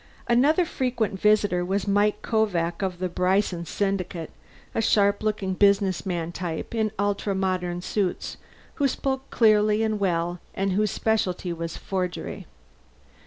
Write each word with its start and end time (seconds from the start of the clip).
Another 0.27 0.65
frequent 0.65 1.19
visitor 1.21 1.63
was 1.63 1.87
Mike 1.87 2.23
Kovak 2.23 2.81
of 2.81 2.97
the 2.97 3.07
Bryson 3.07 3.67
Syndicate 3.67 4.31
a 4.73 4.81
sharp 4.81 5.21
looking 5.21 5.53
businessman 5.53 6.31
type 6.31 6.73
in 6.73 6.91
ultra 6.97 7.35
modern 7.35 7.83
suits, 7.83 8.37
who 8.81 8.87
spoke 8.87 9.29
clearly 9.29 9.83
and 9.83 9.99
well 9.99 10.39
and 10.55 10.71
whose 10.71 10.89
specialty 10.89 11.53
was 11.53 11.77
forgery. 11.77 12.47